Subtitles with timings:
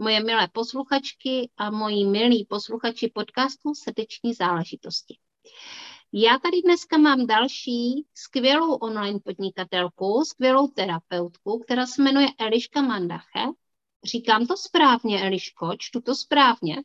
[0.00, 5.18] moje milé posluchačky a moji milí posluchači podcastu Srdeční záležitosti.
[6.12, 13.44] Já tady dneska mám další skvělou online podnikatelku, skvělou terapeutku, která se jmenuje Eliška Mandache.
[14.04, 16.82] Říkám to správně, Eliško, čtu to správně.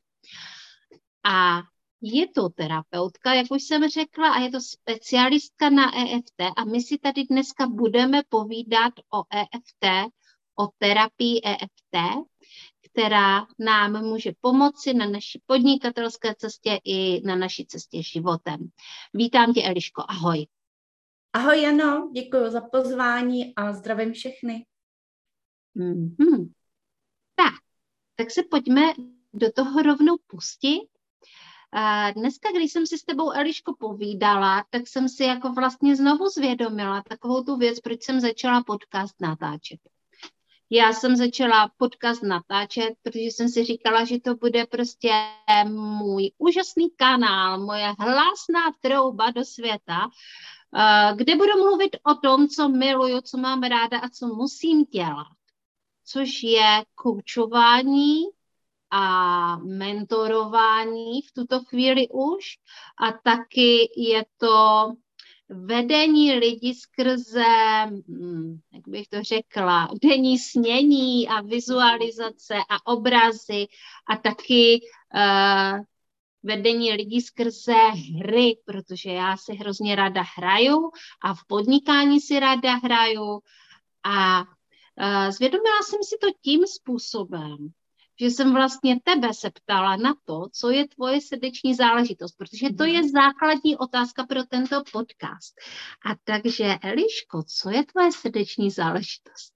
[1.24, 1.62] A
[2.02, 6.42] je to terapeutka, jak už jsem řekla, a je to specialistka na EFT.
[6.58, 10.12] A my si tady dneska budeme povídat o EFT,
[10.60, 12.26] o terapii EFT,
[12.96, 18.70] která nám může pomoci na naší podnikatelské cestě i na naší cestě životem.
[19.14, 20.48] Vítám tě, Eliško, ahoj.
[21.34, 24.66] Ahoj, Jano, děkuji za pozvání a zdravím všechny.
[25.76, 26.52] Mm-hmm.
[27.36, 27.54] Tak,
[28.16, 28.82] tak se pojďme
[29.34, 30.88] do toho rovnou pustit.
[32.16, 37.04] Dneska, když jsem si s tebou, Eliško, povídala, tak jsem si jako vlastně znovu zvědomila
[37.10, 39.80] takovou tu věc, proč jsem začala podcast natáčet.
[40.70, 45.12] Já jsem začala podcast natáčet, protože jsem si říkala, že to bude prostě
[45.68, 50.10] můj úžasný kanál, moje hlasná trouba do světa,
[50.76, 55.28] eh, kde budu mluvit o tom, co miluju, co mám ráda a co musím dělat.
[56.06, 58.24] Což je koučování
[58.92, 62.44] a mentorování v tuto chvíli už
[63.08, 64.94] a taky je to
[65.50, 73.68] vedení lidí skrze, hm, jak bych to řekla, denní snění a vizualizace a obrazy
[74.10, 74.82] a taky
[75.16, 75.80] uh,
[76.44, 77.76] vedení lidí skrze
[78.20, 80.92] hry, protože já si hrozně ráda hraju
[81.22, 83.40] a v podnikání si ráda hraju.
[84.04, 87.58] A uh, zvědomila jsem si to tím způsobem,
[88.20, 92.84] že jsem vlastně tebe se ptala na to, co je tvoje srdeční záležitost, protože to
[92.84, 93.10] je mhm.
[93.10, 95.54] základní otázka pro tento podcast.
[96.06, 99.56] A takže, Eliško, co je tvoje srdeční záležitost?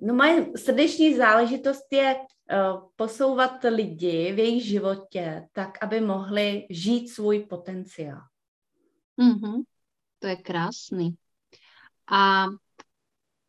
[0.00, 7.08] No moje srdeční záležitost je uh, posouvat lidi v jejich životě tak, aby mohli žít
[7.08, 8.20] svůj potenciál.
[9.18, 9.62] Mm-hmm.
[10.18, 11.16] To je krásný.
[12.10, 12.46] A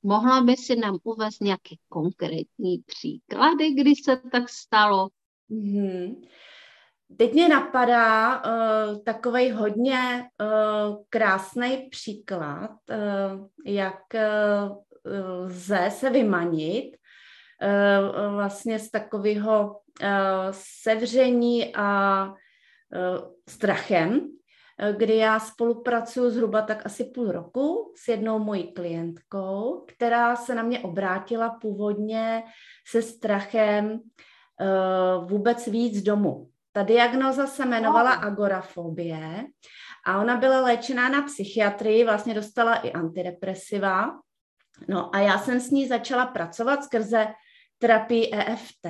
[0.06, 5.10] Mohla by si nám uvést nějaké konkrétní příklady, kdy se tak stalo?
[5.52, 6.22] Mm-hmm.
[7.18, 9.98] Teď mě napadá uh, takový hodně
[10.42, 14.78] uh, krásný příklad, uh, jak uh,
[15.46, 16.98] lze se vymanit
[17.62, 20.08] uh, vlastně z takového uh,
[20.52, 24.44] sevření a uh, strachem, Eh,
[24.97, 30.63] kdy já spolupracuji zhruba tak asi půl roku s jednou mojí klientkou, která se na
[30.63, 32.44] mě obrátila původně
[32.88, 36.50] se strachem uh, vůbec víc domů.
[36.72, 39.46] Ta diagnoza se jmenovala agorafobie
[40.06, 44.19] a ona byla léčená na psychiatrii, vlastně dostala i antidepresiva.
[44.88, 47.28] No a já jsem s ní začala pracovat skrze
[47.78, 48.88] terapii EFT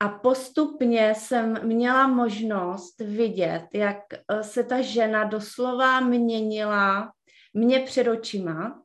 [0.00, 7.12] a postupně jsem měla možnost vidět, jak eh, se ta žena doslova měnila
[7.54, 8.82] mě před očima.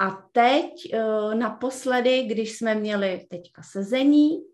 [0.00, 4.52] A teď eh, naposledy, když jsme měli teďka sezení,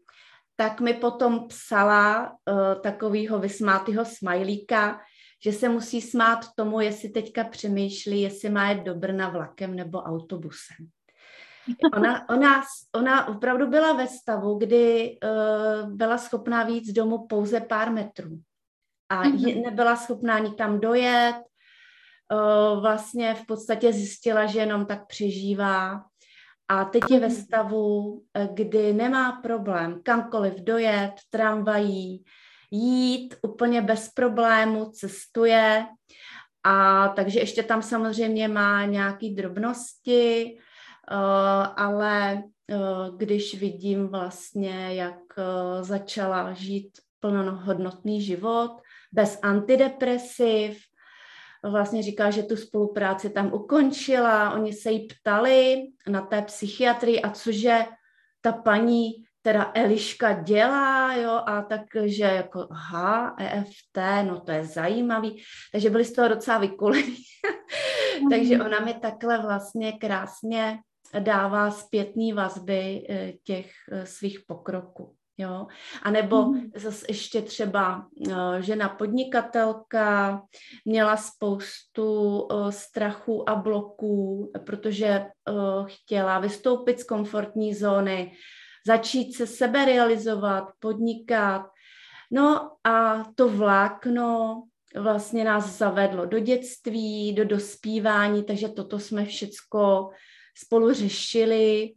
[0.60, 5.00] tak mi potom psala uh, takovýho vysmátého smajlíka,
[5.44, 9.98] že se musí smát tomu, jestli teďka přemýšlí, jestli má jet do Brna vlakem nebo
[9.98, 10.77] autobusem.
[11.97, 12.62] Ona, ona,
[12.94, 18.38] ona opravdu byla ve stavu, kdy uh, byla schopná víc domů pouze pár metrů.
[19.09, 19.62] A mm-hmm.
[19.62, 21.34] nebyla schopná nikam dojet.
[22.32, 26.04] Uh, vlastně v podstatě zjistila, že jenom tak přežívá.
[26.68, 27.36] A teď je ve mhm.
[27.36, 32.24] stavu, eh, kdy nemá problém kamkoliv dojet, tramvají,
[32.70, 35.86] jít úplně bez problému, cestuje.
[36.65, 40.59] A takže ještě tam samozřejmě má nějaké drobnosti,
[41.77, 42.77] ale eh,
[43.16, 46.91] když vidím vlastně, jak eh, začala žít
[47.21, 48.71] plnohodnotný život,
[49.13, 50.78] bez antidepresiv,
[51.65, 57.31] vlastně říká, že tu spolupráci tam ukončila, oni se jí ptali na té psychiatrii a
[57.31, 57.84] cože
[58.41, 59.11] ta paní
[59.43, 66.04] teda Eliška dělá, jo, a takže jako, aha, EFT, no to je zajímavý, takže byli
[66.04, 67.16] z toho docela vykulení.
[68.31, 70.78] takže ona mi takhle vlastně krásně
[71.19, 75.15] dává zpětné vazby eh, těch eh, svých pokroků.
[75.41, 75.66] Jo?
[76.03, 76.71] A nebo mm.
[76.75, 78.07] zase ještě třeba
[78.60, 80.43] žena podnikatelka
[80.84, 85.27] měla spoustu strachu a bloků, protože
[85.87, 88.33] chtěla vystoupit z komfortní zóny,
[88.87, 91.63] začít se sebe realizovat, podnikat.
[92.31, 94.63] No a to vlákno
[94.97, 100.11] vlastně nás zavedlo do dětství, do dospívání, takže toto jsme všecko
[100.65, 101.93] spolu řešili.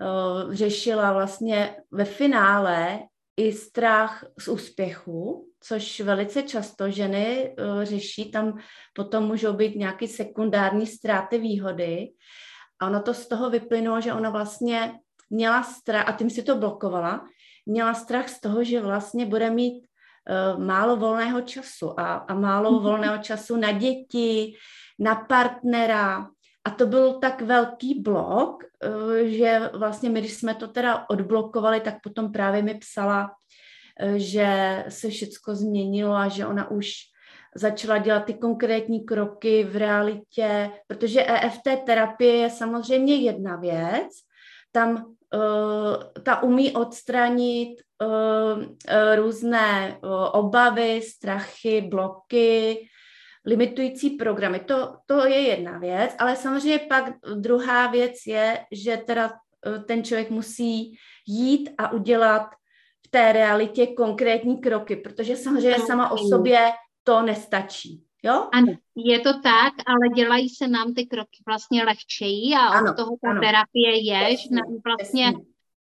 [0.00, 2.98] Eh, řešila vlastně ve finále
[3.36, 8.58] i strach z úspěchu, což velice často ženy eh, řeší, tam
[8.94, 12.08] potom můžou být nějaké sekundární ztráty výhody.
[12.80, 14.92] A ono to z toho vyplynulo, že ona vlastně
[15.30, 17.24] měla strach, a tím si to blokovala,
[17.66, 19.84] měla strach z toho, že vlastně bude mít
[20.54, 22.82] uh, málo volného času a, a málo mm-hmm.
[22.82, 24.52] volného času na děti,
[24.98, 26.26] na partnera.
[26.64, 31.80] A to byl tak velký blok, uh, že vlastně my, když jsme to teda odblokovali,
[31.80, 33.30] tak potom právě mi psala,
[34.02, 36.92] uh, že se všecko změnilo a že ona už
[37.54, 44.08] začala dělat ty konkrétní kroky v realitě, protože EFT terapie je samozřejmě jedna věc,
[44.72, 45.04] tam
[45.34, 47.68] uh, ta umí odstranit
[48.02, 48.66] uh, uh,
[49.16, 52.78] různé uh, obavy, strachy, bloky,
[53.46, 54.60] limitující programy.
[54.60, 60.04] To, to je jedna věc, ale samozřejmě pak druhá věc je, že teda uh, ten
[60.04, 60.96] člověk musí
[61.26, 62.46] jít a udělat
[63.06, 66.72] v té realitě konkrétní kroky, protože samozřejmě sama o sobě
[67.04, 68.04] to nestačí.
[68.24, 68.48] Jo?
[68.52, 72.96] Ano, je to tak, ale dělají se nám ty kroky vlastně lehčeji a ano, od
[72.96, 73.40] toho ta ano.
[73.40, 75.32] terapie je, že nám vlastně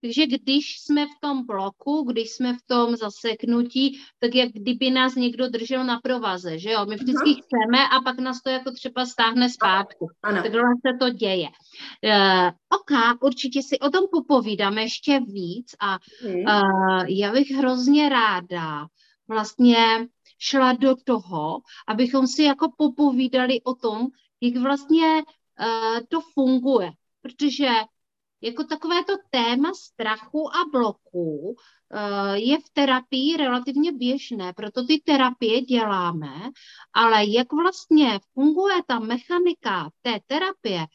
[0.04, 5.16] takže když jsme v tom bloku, když jsme v tom zaseknutí, tak jak kdyby nás
[5.16, 6.86] někdo držel na provaze, že jo?
[6.86, 7.42] My vždycky uh-huh.
[7.44, 10.06] chceme a pak nás to jako třeba stáhne zpátky.
[10.24, 10.42] Ano.
[10.42, 11.48] Takhle se to děje.
[11.48, 18.86] Uh, OK, určitě si o tom popovídáme ještě víc a uh, já bych hrozně ráda
[19.28, 19.78] vlastně
[20.40, 21.58] šla do toho,
[21.88, 24.08] abychom si jako popovídali o tom,
[24.42, 26.92] jak vlastně uh, to funguje.
[27.22, 27.70] Protože
[28.44, 35.02] jako takové to téma strachu a bloků uh, je v terapii relativně běžné, proto ty
[35.06, 36.34] terapie děláme,
[36.94, 40.86] ale jak vlastně funguje ta mechanika té terapie,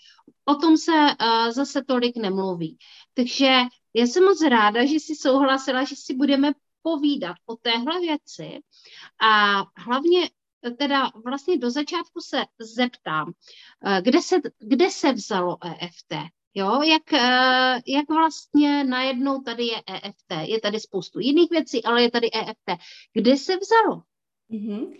[0.44, 2.78] o tom se uh, zase tolik nemluví.
[3.14, 3.60] Takže
[3.94, 6.52] já jsem moc ráda, že jsi souhlasila, že si budeme
[6.82, 8.60] povídat o téhle věci
[9.22, 10.30] a hlavně
[10.78, 13.32] teda vlastně do začátku se zeptám,
[13.86, 16.37] eh, kde se, kde se vzalo EFT?
[16.58, 20.48] Jo, jak, eh, jak vlastně najednou tady je EFT?
[20.50, 22.82] Je tady spoustu jiných věcí, ale je tady EFT.
[23.12, 24.02] Kde se vzalo?
[24.50, 24.96] Mm-hmm.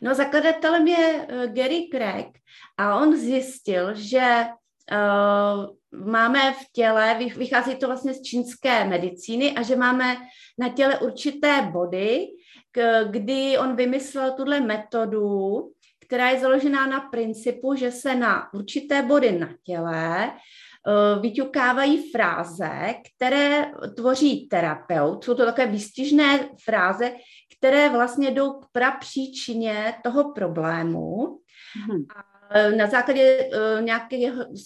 [0.00, 2.38] No zakladatelem je uh, Gary Craig
[2.76, 4.46] a on zjistil, že
[4.92, 10.16] uh, máme v těle, vychází to vlastně z čínské medicíny a že máme
[10.58, 12.26] na těle určité body,
[12.70, 15.56] k, kdy on vymyslel tuhle metodu,
[16.00, 20.32] která je založená na principu, že se na určité body na těle
[21.20, 23.64] vyťukávají fráze, které
[23.96, 25.24] tvoří terapeut.
[25.24, 27.12] Jsou to takové výstižné fráze,
[27.58, 31.38] které vlastně jdou k prapříčině toho problému.
[31.86, 32.04] Hmm.
[32.16, 34.16] A Eh, na základě uh, nějaké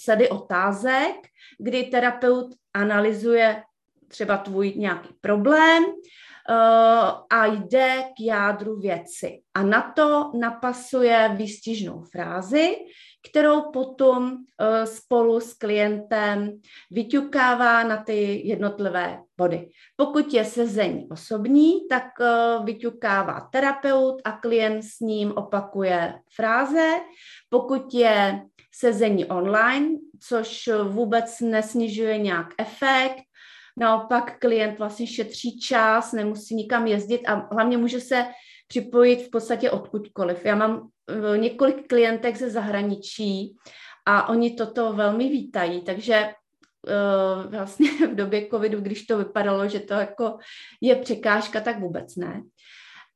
[0.05, 1.15] sady otázek,
[1.59, 3.63] kdy terapeut analyzuje
[4.09, 5.95] třeba tvůj nějaký problém uh,
[7.31, 9.41] a jde k jádru věci.
[9.55, 12.77] A na to napasuje výstižnou frázi,
[13.31, 16.61] kterou potom uh, spolu s klientem
[16.91, 19.69] vyťukává na ty jednotlivé body.
[19.97, 26.91] Pokud je sezení osobní, tak uh, vyťukává terapeut a klient s ním opakuje fráze.
[27.49, 28.43] Pokud je
[28.75, 29.89] sezení online,
[30.21, 33.23] což vůbec nesnižuje nějak efekt,
[33.77, 38.27] naopak klient vlastně šetří čas, nemusí nikam jezdit a hlavně může se
[38.73, 40.45] připojit v podstatě odkudkoliv.
[40.45, 43.57] Já mám eh, několik klientek ze zahraničí
[44.07, 49.81] a oni toto velmi vítají, takže uh, vlastně v době covidu, když to vypadalo, že
[49.81, 50.39] to jako
[50.81, 52.43] je překážka, tak vůbec ne.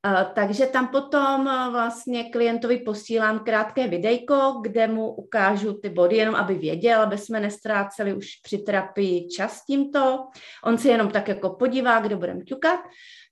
[0.07, 6.17] Uh, takže tam potom uh, vlastně klientovi posílám krátké videjko, kde mu ukážu ty body,
[6.17, 10.27] jenom aby věděl, aby jsme nestráceli už při terapii čas tímto.
[10.65, 12.81] On se jenom tak jako podívá, kde budeme ťukat.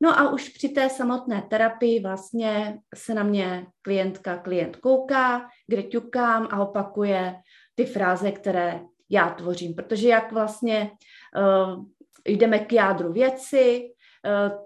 [0.03, 5.83] No a už při té samotné terapii vlastně se na mě klientka, klient kouká, kde
[5.83, 7.35] ťukám a opakuje
[7.75, 9.75] ty fráze, které já tvořím.
[9.75, 10.91] Protože jak vlastně
[11.37, 11.85] uh,
[12.25, 13.91] jdeme k jádru věci,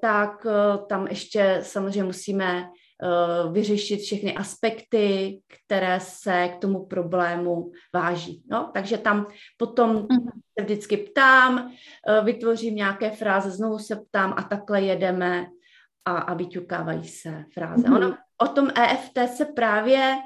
[0.00, 7.70] tak uh, tam ještě samozřejmě musíme uh, vyřešit všechny aspekty, které se k tomu problému
[7.94, 8.42] váží.
[8.50, 10.30] No, takže tam potom mm-hmm.
[10.58, 11.70] se vždycky ptám,
[12.24, 15.46] vytvořím nějaké fráze, znovu se ptám a takhle jedeme
[16.04, 17.82] a, a vyťukávají se fráze.
[17.82, 17.96] Mm-hmm.
[17.96, 20.16] Ono, o tom EFT se právě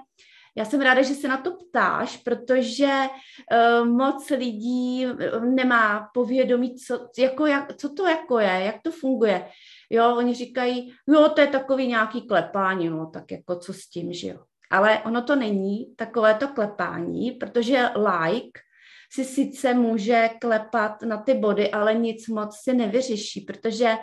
[0.55, 5.07] já jsem ráda, že se na to ptáš, protože uh, moc lidí
[5.41, 9.49] nemá povědomí, co, jako, jak, co to jako je, jak to funguje.
[9.91, 14.13] Jo, oni říkají, jo, to je takový nějaký klepání, no, tak jako co s tím,
[14.13, 14.39] že jo.
[14.71, 18.61] Ale ono to není takovéto klepání, protože like
[19.13, 23.97] si sice může klepat na ty body, ale nic moc si nevyřeší, protože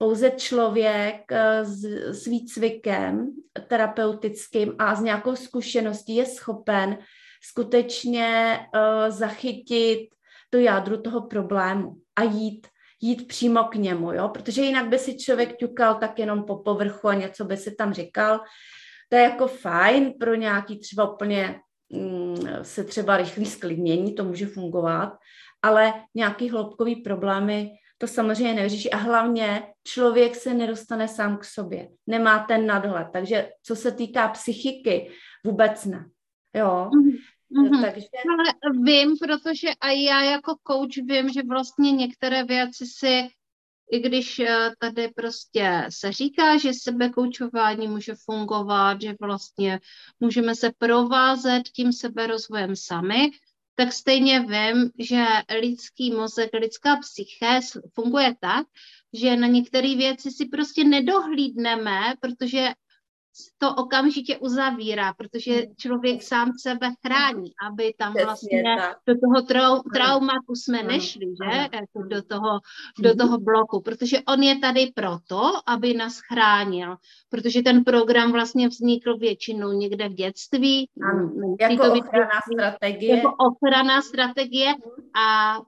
[0.00, 3.30] pouze člověk eh, s, s výcvikem
[3.68, 6.98] terapeutickým a s nějakou zkušeností je schopen
[7.42, 10.08] skutečně uh, zachytit
[10.50, 12.66] to jádru toho problému a jít
[13.02, 14.28] jít přímo k němu, jo?
[14.28, 17.92] protože jinak by si člověk ťukal tak jenom po povrchu a něco by si tam
[17.92, 18.40] říkal.
[19.08, 21.60] To je jako fajn pro nějaký třeba úplně
[21.92, 25.12] mm, se třeba rychlý sklidnění, to může fungovat,
[25.62, 28.90] ale nějaký hloubkový problémy to samozřejmě nevyřeší.
[28.90, 34.28] A hlavně člověk se nedostane sám k sobě, nemá ten nadhled, takže co se týká
[34.28, 35.10] psychiky,
[35.44, 36.06] vůbec ne.
[36.54, 36.90] Jo,
[37.52, 37.80] Mm-hmm.
[37.80, 38.06] Takže...
[38.28, 43.28] Ale vím, protože a já jako coach vím, že vlastně některé věci si,
[43.92, 49.80] i když eh, tady prostě se říká, že sebekoučování může fungovat, že vlastně
[50.20, 53.30] můžeme se provázet tím seberozvojem sami,
[53.80, 55.24] tak stejně vím, že
[55.60, 57.60] lidský mozek, lidská psyché
[57.94, 58.66] funguje tak,
[59.12, 62.68] že na některé věci si prostě nedohlídneme, protože
[63.58, 65.74] to okamžitě uzavírá, protože hmm.
[65.76, 68.62] člověk sám sebe chrání, aby tam vlastně
[69.06, 71.58] do toho trau, traumatu jsme nešli, že?
[71.58, 72.60] Jako do toho,
[72.98, 73.18] do hmm.
[73.18, 76.96] toho bloku, protože on je tady proto, aby nás chránil,
[77.28, 80.88] protože ten program vlastně vznikl většinou někde v dětství.
[81.02, 83.16] Ano, jako ochranná strategie.
[83.16, 84.74] Jako ochranná strategie
[85.14, 85.58] a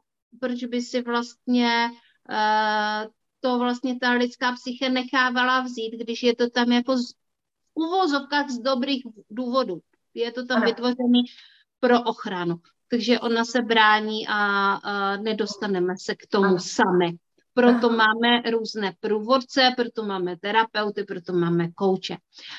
[0.40, 1.90] proč by si vlastně
[2.30, 6.96] uh, to vlastně ta lidská psyche nechávala vzít, když je to tam jako
[7.74, 9.80] uvozovkách z dobrých důvodů.
[10.14, 10.66] Je to tam Aha.
[10.66, 11.22] vytvořený
[11.80, 12.56] pro ochranu.
[12.88, 16.58] Takže ona se brání a, a nedostaneme se k tomu Aha.
[16.58, 17.16] sami.
[17.54, 17.96] Proto Aha.
[17.96, 22.16] máme různé průvodce, proto máme terapeuty, proto máme kouče.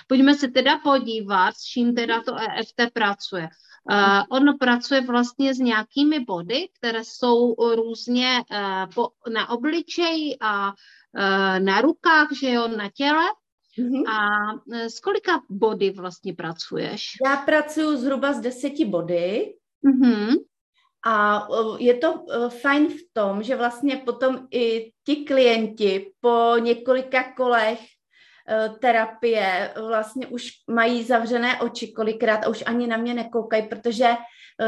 [0.07, 3.49] Pojďme se teda podívat, s čím teda to EFT pracuje.
[3.91, 10.67] Uh, ono pracuje vlastně s nějakými body, které jsou různě uh, po, na obličeji a
[10.67, 13.23] uh, na rukách, že jo, na těle.
[13.79, 14.03] Mm-hmm.
[14.09, 14.27] A
[14.73, 17.11] e, s kolika body vlastně pracuješ?
[17.25, 19.53] Já pracuji zhruba s deseti body.
[19.85, 20.35] Mm-hmm.
[21.05, 21.47] A
[21.79, 27.79] je to e, fajn v tom, že vlastně potom i ti klienti po několika kolech
[27.79, 34.15] e, terapie vlastně už mají zavřené oči kolikrát a už ani na mě nekoukají, protože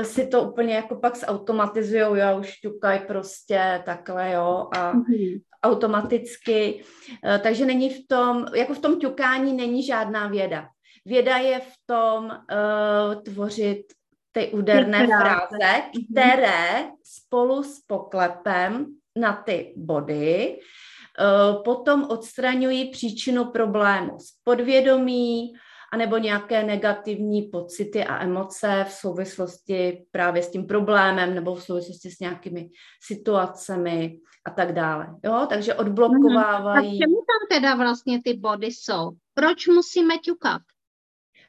[0.03, 6.83] si to úplně jako pak zautomatizujou, já už ťukají prostě takhle, jo, a, mm-hmm automaticky,
[7.25, 10.67] eh, takže není v tom, jako v tom ťukání není žádná věda.
[11.05, 13.83] Věda je v tom uh, tvořit
[14.31, 16.05] ty úderné fráze, mhm.
[16.11, 18.85] které spolu s poklepem
[19.15, 25.53] na ty body uh, potom odstraňují příčinu problému z podvědomí,
[25.95, 32.11] anebo nějaké negativní pocity a emoce v souvislosti právě s tím problémem nebo v souvislosti
[32.11, 32.69] s nějakými
[33.07, 35.07] situacemi a tak dále.
[35.23, 35.45] Jo?
[35.49, 36.87] Takže odblokovávají.
[36.87, 39.11] A čemu tam teda vlastně ty body jsou?
[39.33, 40.61] Proč musíme ťukat?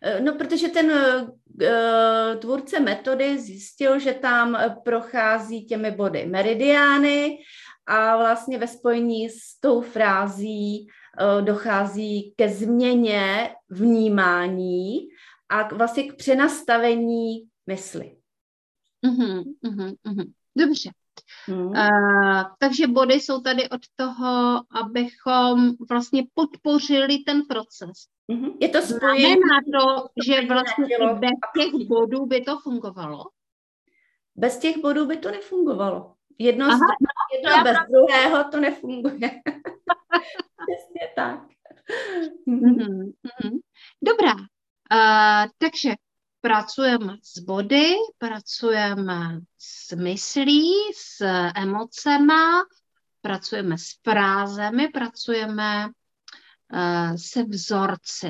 [0.03, 7.39] Eh, no, protože ten uh, tvůrce metody zjistil, že tam prochází těmi body meridiány
[7.87, 11.06] a vlastně ve spojení s tou frází uh,
[11.41, 15.09] dochází ke změně vnímání
[15.49, 18.17] a vlastně k přenastavení mysli.
[19.05, 20.33] Uh-huh, uh-huh, uh-huh.
[20.57, 20.91] Dobře.
[21.47, 21.67] Hmm.
[21.67, 27.93] Uh, takže body jsou tady od toho, abychom vlastně podpořili ten proces.
[28.33, 28.57] Mm-hmm.
[28.61, 29.23] Je to spojení.
[29.23, 33.25] Znamená to, že vlastně bez těch bodů by to fungovalo?
[34.37, 36.15] Bez těch bodů by to nefungovalo.
[36.39, 36.81] Jedno, Aha, z,
[37.37, 39.31] jedno bez druhého to nefunguje.
[40.67, 41.41] Přesně tak.
[42.49, 43.13] Mm-hmm.
[43.25, 43.59] Mm-hmm.
[44.03, 45.95] Dobrá, uh, takže
[46.41, 51.25] pracujeme s body, pracujeme s myslí, s
[51.57, 52.65] emocema,
[53.21, 58.27] pracujeme s frázemi, pracujeme uh, se vzorci.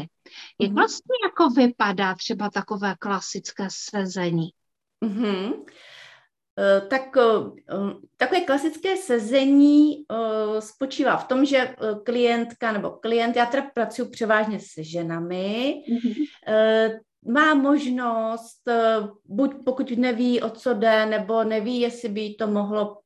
[0.61, 0.75] Jak mm-hmm.
[0.75, 4.51] vlastně jako vypadá třeba takové klasické sezení?
[5.05, 5.65] Mm-hmm.
[6.89, 7.17] Tak
[8.17, 10.05] takové klasické sezení
[10.59, 16.99] spočívá v tom, že klientka nebo klient, já teda pracuji převážně se ženami, mm-hmm.
[17.29, 18.63] má možnost,
[19.25, 22.97] buď pokud neví, o co jde, nebo neví, jestli by to mohlo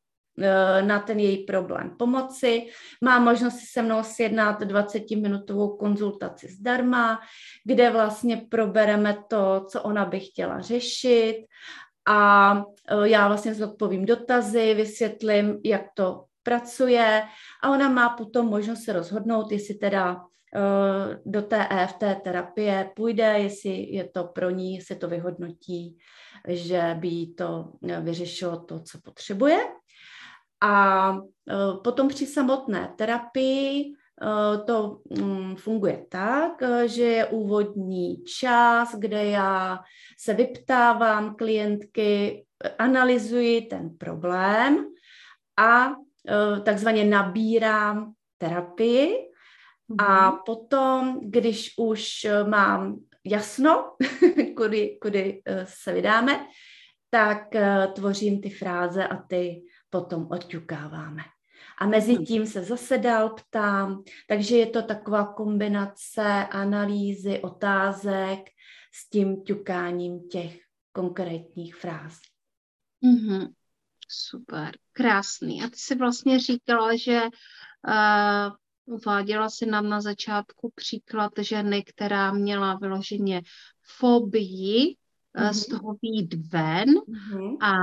[0.42, 2.66] Eh, na ten její problém pomoci.
[3.04, 7.20] Má možnost si se mnou sjednat 20-minutovou konzultaci zdarma,
[7.64, 11.46] kde vlastně probereme to, co ona by chtěla řešit
[12.10, 17.22] a eh, já vlastně zodpovím dotazy, vysvětlím, jak to pracuje
[17.62, 20.24] a ona má potom možnost se rozhodnout, jestli teda
[20.56, 25.98] eh, do té EFT terapie půjde, jestli je to pro ní, jestli to vyhodnotí,
[26.48, 29.58] že by jí to vyřešilo to, co potřebuje.
[30.60, 31.12] A
[31.50, 33.92] e, potom při samotné terapii e,
[34.66, 39.78] to mm, funguje tak, e, že je úvodní čas, kde já
[40.18, 42.44] se vyptávám klientky,
[42.78, 44.86] analyzuji ten problém
[45.58, 45.92] a
[46.64, 49.14] takzvaně nabírám terapii.
[49.98, 50.38] A mhm.
[50.46, 53.96] potom, když už mám jasno,
[54.56, 56.46] kudy, kudy se vydáme,
[57.10, 57.42] tak
[57.94, 61.22] tvořím ty fráze a ty potom odťukáváme.
[61.80, 62.24] A mezi hmm.
[62.24, 68.50] tím se zase dál ptám, takže je to taková kombinace analýzy, otázek
[68.92, 70.60] s tím ťukáním těch
[70.92, 72.20] konkrétních fráz.
[73.04, 73.52] Mm-hmm.
[74.08, 75.62] Super, krásný.
[75.62, 82.32] A ty jsi vlastně říkala, že uh, uváděla si nám na začátku příklad ženy, která
[82.32, 83.42] měla vyloženě
[83.98, 84.96] fobii
[85.36, 85.52] mm-hmm.
[85.52, 87.56] z toho výjít ven mm-hmm.
[87.60, 87.74] a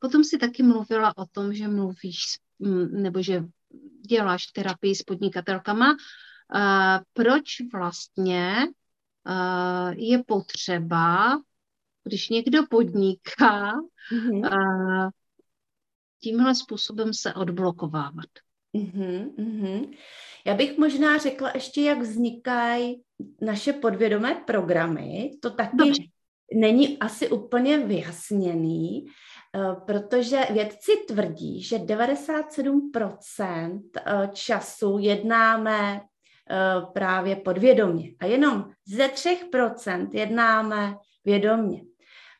[0.00, 2.38] potom si taky mluvila o tom, že mluvíš
[2.90, 3.44] nebo že
[4.08, 5.96] děláš terapii s podnikatelkama.
[6.54, 8.56] Eh, proč vlastně
[9.26, 11.38] eh, je potřeba,
[12.04, 13.72] když někdo podniká,
[14.12, 15.10] mm-hmm.
[16.22, 18.30] tímhle způsobem se odblokovávat?
[18.76, 19.96] Mm-hmm, mm-hmm.
[20.46, 23.02] Já bych možná řekla ještě, jak vznikají
[23.40, 25.30] naše podvědomé programy.
[25.42, 26.02] To taky Dobře
[26.54, 36.02] není asi úplně vyjasněný, eh, protože vědci tvrdí, že 97% eh, času jednáme eh,
[36.92, 41.82] právě podvědomě a jenom ze 3% jednáme vědomě.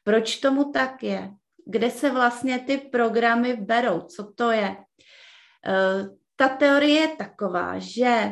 [0.05, 1.31] Proč tomu tak je?
[1.67, 4.01] Kde se vlastně ty programy berou?
[4.01, 4.77] Co to je?
[6.37, 8.31] Ta teorie je taková, že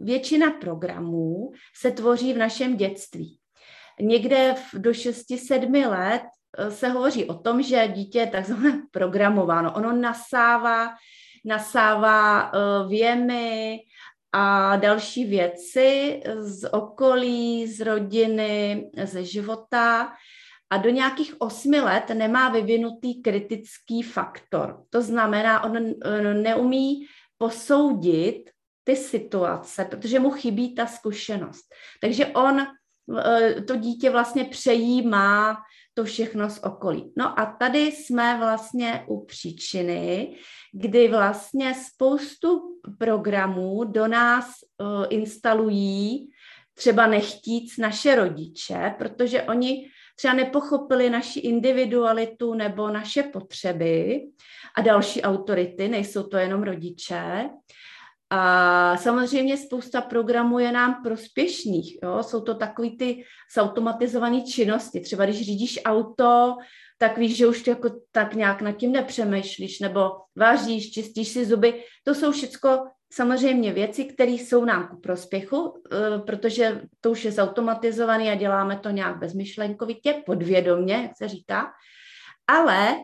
[0.00, 3.38] většina programů se tvoří v našem dětství
[4.00, 6.22] někde do 6-7 let
[6.58, 9.74] eh, se hovoří o tom, že dítě je takzvané programováno.
[9.74, 10.90] Ono nasává,
[11.44, 13.78] nasává uh, věmy
[14.32, 20.12] a další věci z okolí, z rodiny, ze života
[20.70, 24.84] a do nějakých osmi let nemá vyvinutý kritický faktor.
[24.90, 25.72] To znamená, on
[26.42, 27.06] neumí
[27.38, 28.50] posoudit
[28.84, 31.64] ty situace, protože mu chybí ta zkušenost.
[32.00, 32.77] Takže on Eh,
[33.66, 35.56] to dítě vlastně přejímá
[35.94, 37.12] to všechno z okolí.
[37.16, 40.36] No a tady jsme vlastně u příčiny,
[40.72, 42.60] kdy vlastně spoustu
[42.98, 46.30] programů do nás uh, instalují
[46.74, 54.20] třeba nechtíc naše rodiče, protože oni třeba nepochopili naši individualitu nebo naše potřeby
[54.74, 57.50] a další autority, nejsou to jenom rodiče.
[58.30, 61.98] A samozřejmě spousta programů je nám prospěšných.
[62.02, 62.22] Jo?
[62.22, 65.00] Jsou to takový ty zautomatizované činnosti.
[65.00, 66.56] Třeba když řídíš auto,
[66.98, 71.84] tak víš, že už jako tak nějak nad tím nepřemýšlíš, nebo vážíš, čistíš si zuby.
[72.04, 77.32] To jsou všechno samozřejmě věci, které jsou nám ku prospěchu, eh, protože to už je
[77.32, 81.72] zautomatizované a děláme to nějak bezmyšlenkovitě, podvědomně, jak se říká.
[82.46, 82.96] Ale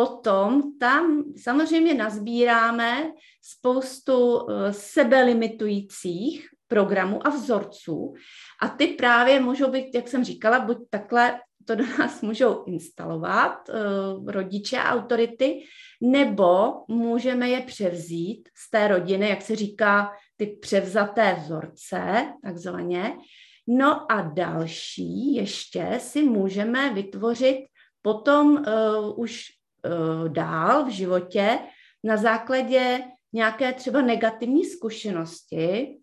[0.00, 8.14] potom tam samozřejmě nazbíráme spoustu eh, sebelimitujících programů a vzorců
[8.62, 13.68] a ty právě můžou být, jak jsem říkala, buď takhle to do nás můžou instalovat
[13.68, 15.64] uh, rodiče a autority,
[16.00, 23.16] nebo můžeme je převzít z té rodiny, jak se říká, ty převzaté vzorce, takzvaně.
[23.68, 27.58] No a další ještě si můžeme vytvořit
[28.02, 29.59] potom uh, už
[30.28, 31.58] dál v životě
[32.04, 33.00] na základě
[33.32, 35.98] nějaké třeba negativní zkušenosti.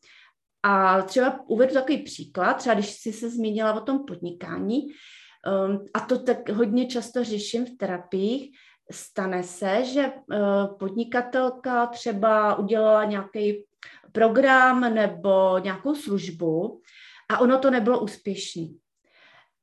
[0.64, 6.00] A třeba uvedu takový příklad, třeba když jsi se zmínila o tom podnikání, um, a
[6.00, 8.58] to tak hodně často řeším v terapiích,
[8.92, 13.66] stane se, že uh, podnikatelka třeba udělala nějaký
[14.12, 16.82] program nebo nějakou službu
[17.30, 18.78] a ono to nebylo úspěšný.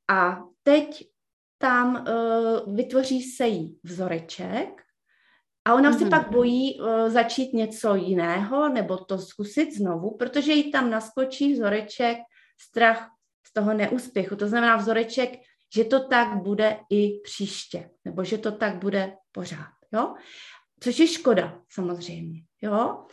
[0.09, 1.07] A teď
[1.57, 4.81] tam uh, vytvoří se jí vzoreček
[5.65, 5.97] a ona mm-hmm.
[5.97, 6.09] si mhm.
[6.09, 12.17] pak bojí uh, začít něco jiného nebo to zkusit znovu, protože jí tam naskočí vzoreček
[12.59, 13.09] strach
[13.47, 14.35] z toho neúspěchu.
[14.35, 15.29] To znamená vzoreček,
[15.75, 19.71] že to tak bude i příště, nebo že to tak bude pořád.
[19.93, 20.13] Jo?
[20.79, 22.41] Což je škoda, samozřejmě.
[22.61, 23.05] Jo?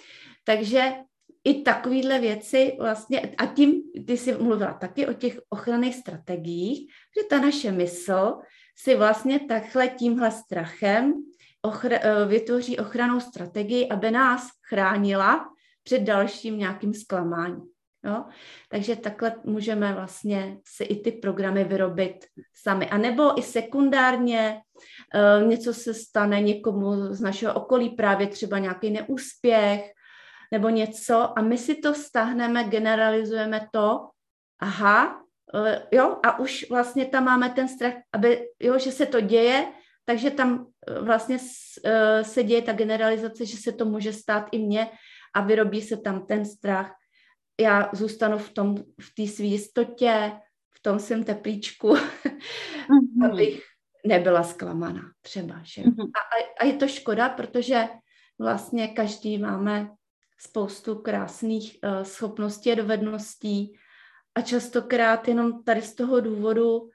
[0.45, 0.93] Takže
[1.45, 7.27] i takovéhle věci vlastně, a tím ty jsi mluvila taky o těch ochranných strategiích, že
[7.31, 8.39] ta naše mysl
[8.77, 11.15] si vlastně takhle tímhle strachem
[11.67, 15.49] ochra- eh, vytvoří ochranou strategii, aby nás chránila
[15.83, 17.63] před dalším nějakým zklamáním.
[18.05, 18.25] Jo?
[18.69, 22.25] Takže takhle můžeme vlastně si i ty programy vyrobit
[22.55, 22.91] sami.
[22.91, 24.61] A nebo i sekundárně
[25.15, 29.93] uh, něco se stane někomu z našeho okolí, právě třeba nějaký neúspěch
[30.53, 34.09] nebo něco a my si to stáhneme, generalizujeme to,
[34.61, 39.21] aha, uh, jo, a už vlastně tam máme ten strach, aby, jo, že se to
[39.21, 39.73] děje,
[40.05, 44.59] takže tam uh, vlastně uh, se děje ta generalizace, že se to může stát i
[44.59, 44.89] mně
[45.35, 46.93] a vyrobí se tam ten strach
[47.61, 50.33] já zůstanu v tom, v té své jistotě,
[50.77, 53.31] v tom svém teplíčku, mm-hmm.
[53.33, 53.63] abych
[54.07, 55.83] nebyla zklamaná třeba, že?
[55.83, 56.11] Mm-hmm.
[56.17, 56.21] A,
[56.61, 57.89] a je to škoda, protože
[58.39, 59.89] vlastně každý máme
[60.43, 63.79] spoustu krásných uh, schopností a dovedností
[64.35, 66.91] a častokrát jenom tady z toho důvodu, uh,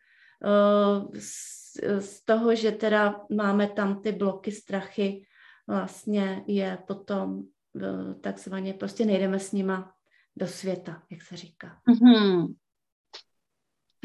[1.19, 5.25] z, z toho, že teda máme tam ty bloky strachy,
[5.67, 9.93] vlastně je potom uh, takzvaně, prostě nejdeme s nima
[10.35, 11.81] do světa, jak se říká.
[11.89, 12.55] Mm-hmm.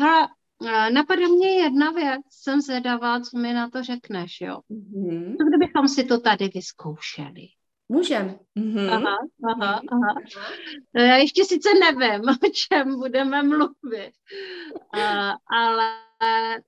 [0.01, 0.29] Ha,
[0.91, 4.61] napadá mě jedna věc, jsem zvědavá, co mi na to řekneš, jo.
[4.71, 5.37] Mm-hmm.
[5.37, 7.49] Co kdybychom si to tady vyzkoušeli?
[7.93, 8.39] Můžem.
[8.59, 8.91] Mm-hmm.
[8.91, 10.15] Aha, aha, aha.
[10.97, 14.13] Já ještě sice nevím, o čem budeme mluvit,
[14.97, 15.93] uh, ale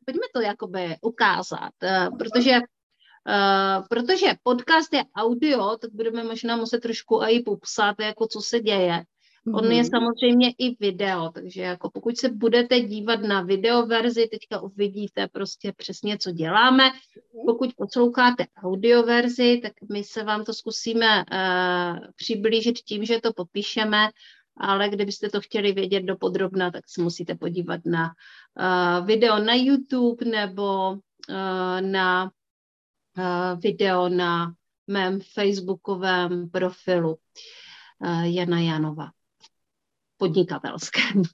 [0.07, 2.61] pojďme to jakoby ukázat, uh, protože
[3.29, 8.61] Uh, protože podcast je audio, tak budeme možná muset trošku i popsat, jako co se
[8.61, 9.05] děje.
[9.53, 9.91] On je mhm.
[9.91, 16.19] samozřejmě i video, takže jako pokud se budete dívat na videoverzi, teďka uvidíte prostě přesně,
[16.19, 16.91] co děláme.
[17.47, 24.09] Pokud posloucháte audioverzi, tak my se vám to zkusíme uh, přiblížit tím, že to popíšeme,
[24.57, 29.55] ale kdybyste to chtěli vědět do podrobna, tak se musíte podívat na uh, video na
[29.55, 32.31] YouTube nebo uh, na
[33.19, 34.53] uh, video na
[34.87, 37.17] mém facebookovém profilu
[37.99, 39.11] uh, Jana Janova
[40.19, 41.23] podnikatelském.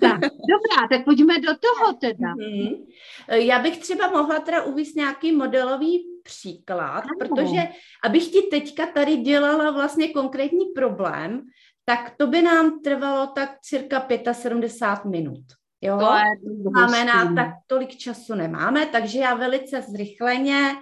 [0.00, 2.34] Tak, dobrá, tak pojďme do toho teda.
[2.34, 2.84] Mm-hmm.
[3.28, 7.14] Já bych třeba mohla teda uvést nějaký modelový příklad, ano.
[7.18, 7.68] protože
[8.04, 11.42] abych ti teďka tady dělala vlastně konkrétní problém,
[11.84, 15.44] tak to by nám trvalo tak cirka 75 minut.
[15.80, 15.98] Jo?
[15.98, 20.76] To je Znamená, tak tolik času nemáme, takže já velice zrychleně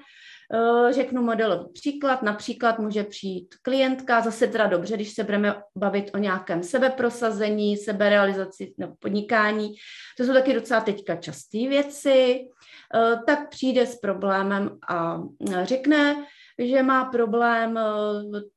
[0.91, 6.19] řeknu modelový příklad, například může přijít klientka, zase teda dobře, když se budeme bavit o
[6.19, 9.75] nějakém sebeprosazení, seberealizaci nebo podnikání,
[10.17, 12.41] to jsou taky docela teďka časté věci,
[12.95, 15.23] eh, tak přijde s problémem a
[15.62, 16.27] řekne,
[16.59, 17.83] že má problém eh,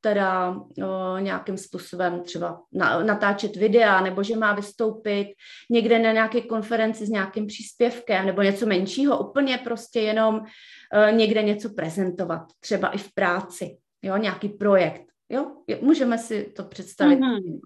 [0.02, 2.62] teda eh, nějakým způsobem třeba
[3.04, 5.28] natáčet videa, nebo že má vystoupit
[5.70, 10.42] někde na nějaké konferenci s nějakým příspěvkem, nebo něco menšího, úplně prostě jenom
[10.94, 15.02] eh, někde něco prezentovat, třeba i v práci, jo, nějaký projekt.
[15.30, 17.60] Jo, můžeme si to představit mm-hmm.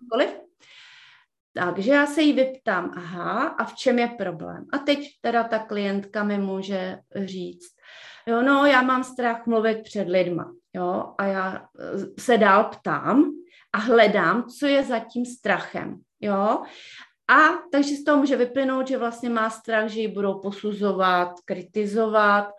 [1.53, 4.65] Takže já se jí vyptám, aha, a v čem je problém?
[4.73, 7.78] A teď teda ta klientka mi může říct,
[8.29, 13.31] Jo, no, já mám strach mluvit před lidma, jo, a já eh, se dál ptám
[13.73, 16.63] a hledám, co je za tím strachem, jo.
[17.29, 17.37] A
[17.71, 22.49] takže z toho může vyplynout, že vlastně má strach, že ji budou posuzovat, kritizovat,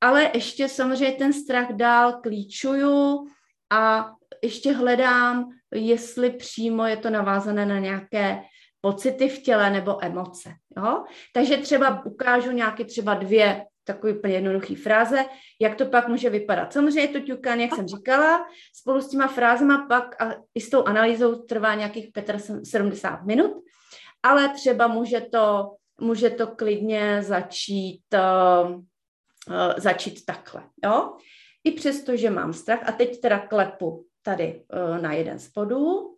[0.00, 3.26] ale ještě samozřejmě ten strach dál klíčuju
[3.72, 8.42] a ještě hledám, jestli přímo je to navázané na nějaké
[8.80, 10.50] pocity v těle nebo emoce.
[10.76, 11.04] Jo?
[11.34, 15.24] Takže třeba ukážu nějaké třeba dvě takový úplně jednoduchý fráze,
[15.60, 16.72] jak to pak může vypadat.
[16.72, 20.70] Samozřejmě je to ťukání, jak jsem říkala, spolu s těma frázema pak a i s
[20.70, 22.10] tou analýzou trvá nějakých
[22.64, 23.52] 75 minut,
[24.22, 28.82] ale třeba může to, může to klidně začít, uh, uh,
[29.76, 30.62] začít takhle.
[30.84, 31.16] Jo?
[31.64, 36.16] I přesto, že mám strach, a teď teda klepu tady uh, na jeden z bodů.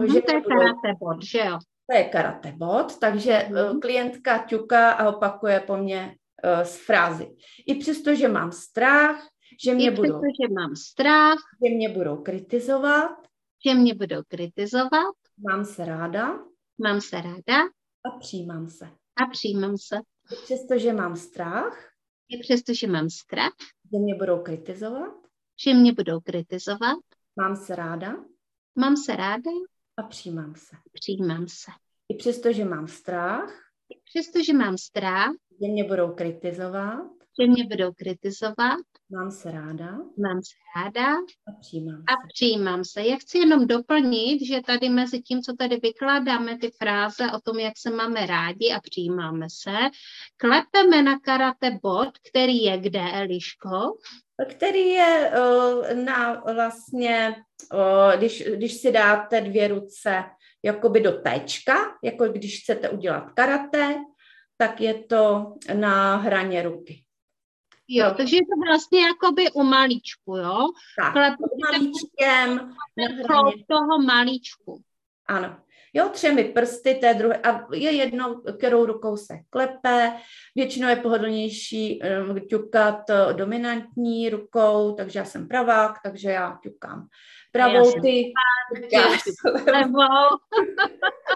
[0.00, 1.58] Mm, že to je karate bod, že jo?
[1.90, 3.80] To je karate bod, takže mm.
[3.80, 7.36] klientka ťuká a opakuje po mně uh, z frázy.
[7.66, 9.28] I přesto, že mám strach,
[9.64, 10.02] že mě I budou...
[10.02, 13.10] přesto, že mám strach, že mě budou kritizovat,
[13.66, 15.14] že mě budou kritizovat,
[15.48, 16.38] mám se ráda,
[16.78, 17.64] mám se ráda
[18.04, 18.90] a přijímám se.
[19.22, 19.96] A přijímám se.
[20.44, 21.90] Přestože mám strach.
[22.28, 23.52] I přestože mám strach.
[23.92, 25.14] Že mě budou kritizovat.
[25.64, 26.98] Že mě budou kritizovat.
[27.36, 28.16] Mám se ráda.
[28.78, 29.50] Mám se ráda.
[29.96, 30.76] A přijímám se.
[30.92, 31.70] Přijímám se.
[32.08, 33.50] I přesto, že mám strach.
[33.90, 35.32] I přesto, že mám strach.
[35.62, 37.06] Že mě budou kritizovat.
[37.40, 38.78] Že mě budou kritizovat.
[39.10, 39.90] Mám se ráda.
[39.96, 41.14] Mám se ráda.
[41.16, 42.04] A přijímám se.
[42.08, 43.02] A přijímám se.
[43.02, 47.58] Já chci jenom doplnit, že tady mezi tím, co tady vykládáme ty fráze o tom,
[47.58, 49.76] jak se máme rádi a přijímáme se,
[50.36, 53.98] klepeme na karate bod, který je kde, Eliško?
[54.50, 57.34] Který je uh, na vlastně,
[57.74, 60.24] uh, když, když si dáte dvě ruce
[60.62, 63.96] jakoby do téčka, jako když chcete udělat karate,
[64.58, 67.04] tak je to na hraně ruky.
[67.88, 70.66] Jo, takže je to vlastně jakoby u malíčku, jo?
[71.14, 71.36] Tak,
[71.70, 72.74] malíčkem.
[73.68, 74.82] toho malíčku.
[75.26, 75.56] Ano.
[75.94, 80.12] Jo, třemi prsty té druhé, a je jedno, kterou rukou se klepe,
[80.54, 87.06] většinou je pohodlnější um, ťukat uh, dominantní rukou, takže já jsem pravák, takže já ťukám
[87.52, 88.32] pravou, ty
[89.66, 90.38] levou.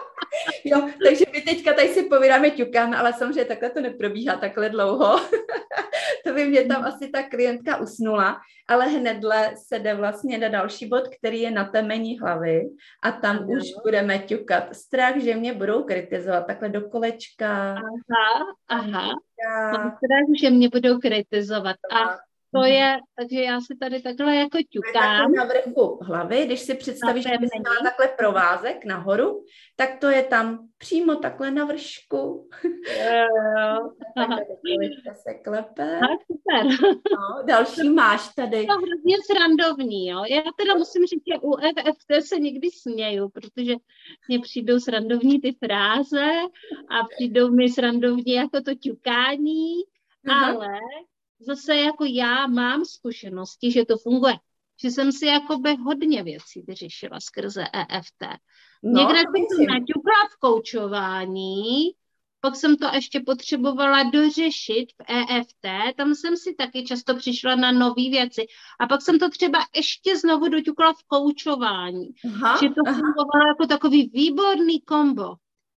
[0.64, 5.20] jo, takže my teďka tady si povídáme ťukáme, ale samozřejmě takhle to neprobíhá takhle dlouho.
[6.24, 10.88] to by mě tam asi ta klientka usnula, ale hnedle se jde vlastně na další
[10.88, 12.62] bod, který je na temení hlavy
[13.02, 13.46] a tam ano.
[13.46, 14.74] už budeme ťukat.
[14.74, 17.74] Strach, že mě budou kritizovat takhle do kolečka.
[17.74, 19.10] Aha, aha.
[19.96, 21.76] Strach, že mě budou kritizovat.
[21.92, 22.18] A
[22.54, 22.68] to mhm.
[22.68, 25.32] je, takže já si tady takhle jako ťukám.
[25.32, 29.44] Na vrchu hlavy, když si představíš, že bys měla takhle provázek nahoru,
[29.76, 32.48] tak to je tam přímo takhle na vršku.
[32.98, 33.90] Jo,
[35.14, 35.96] se klepe.
[35.96, 36.90] A, super.
[36.90, 38.66] No, další máš tady.
[38.66, 40.24] To hrozně srandovní, jo.
[40.30, 43.74] Já teda musím říct, že u FFT se někdy směju, protože
[44.28, 46.30] mně přijdou srandovní ty fráze
[46.90, 49.74] a přijdou mi srandovní jako to ťukání,
[50.26, 50.56] uh-huh.
[50.56, 50.68] ale
[51.46, 54.34] zase jako já mám zkušenosti, že to funguje.
[54.82, 58.38] Že jsem si jakoby hodně věcí vyřešila skrze EFT.
[58.82, 61.92] No, Někde jsem to naťukla v koučování,
[62.44, 67.72] pak jsem to ještě potřebovala dořešit v EFT, tam jsem si taky často přišla na
[67.72, 68.46] nové věci.
[68.80, 72.08] A pak jsem to třeba ještě znovu doťukla v koučování.
[72.26, 72.94] Aha, že to aha.
[72.94, 75.34] fungovalo jako takový výborný kombo.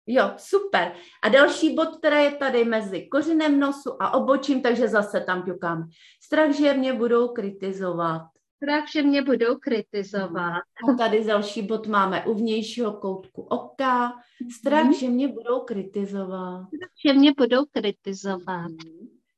[0.07, 0.93] Jo, super.
[1.23, 5.89] A další bod, který je tady mezi kořenem nosu a obočím, takže zase tam ťukám.
[6.23, 8.23] Strach, že mě budou kritizovat.
[8.57, 10.63] Strach, že mě budou kritizovat.
[10.89, 14.13] A tady další bod máme u vnějšího koutku oka.
[14.59, 14.95] Strach, hmm.
[14.95, 16.67] že mě budou kritizovat.
[16.67, 18.71] Strach, že mě budou kritizovat.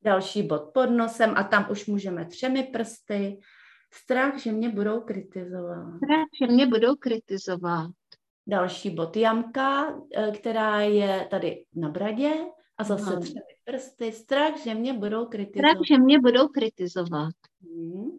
[0.02, 3.38] Další bod pod nosem a tam už můžeme třemi prsty.
[3.92, 5.96] Strach, že mě budou kritizovat.
[5.96, 7.90] Strach, že mě budou kritizovat.
[8.46, 12.30] Další bod jamka, eh, která je tady na bradě
[12.78, 13.20] a zase no.
[13.20, 14.12] třemi prsty.
[14.12, 15.70] Strach, že mě budou kritizovat.
[15.70, 17.34] Strach, že mě budou kritizovat.
[17.62, 18.10] Hmm.